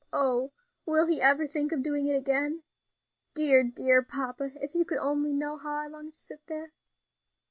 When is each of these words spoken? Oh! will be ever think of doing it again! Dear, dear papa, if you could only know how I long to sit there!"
Oh! 0.11 0.51
will 0.83 1.05
be 1.05 1.21
ever 1.21 1.45
think 1.45 1.71
of 1.71 1.83
doing 1.83 2.07
it 2.07 2.15
again! 2.15 2.63
Dear, 3.35 3.61
dear 3.63 4.01
papa, 4.01 4.49
if 4.55 4.73
you 4.73 4.83
could 4.83 4.97
only 4.97 5.31
know 5.31 5.57
how 5.59 5.75
I 5.75 5.85
long 5.85 6.11
to 6.11 6.17
sit 6.19 6.41
there!" 6.47 6.71